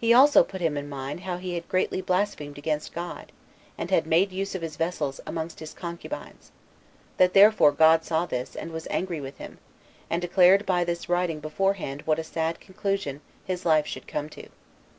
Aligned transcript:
[He 0.00 0.14
also 0.14 0.42
put 0.42 0.62
him 0.62 0.74
in 0.78 0.88
mind] 0.88 1.20
how 1.20 1.36
he 1.36 1.52
had 1.52 1.68
greatly 1.68 2.00
blasphemed 2.00 2.56
against 2.56 2.94
God, 2.94 3.30
and 3.76 3.90
had 3.90 4.06
made 4.06 4.32
use 4.32 4.54
of 4.54 4.62
his 4.62 4.76
vessels 4.76 5.20
amongst 5.26 5.60
his 5.60 5.74
concubines; 5.74 6.50
that 7.18 7.34
therefore 7.34 7.70
God 7.72 8.06
saw 8.06 8.24
this, 8.24 8.56
and 8.56 8.72
was 8.72 8.88
angry 8.90 9.20
with 9.20 9.36
him, 9.36 9.58
and 10.08 10.22
declared 10.22 10.64
by 10.64 10.82
this 10.82 11.10
writing 11.10 11.40
beforehand 11.40 12.00
what 12.06 12.18
a 12.18 12.24
sad 12.24 12.58
conclusion 12.58 13.16
of 13.16 13.22
his 13.44 13.66
life 13.66 13.84
he 13.84 13.90
should 13.90 14.08
come 14.08 14.30
to. 14.30 14.48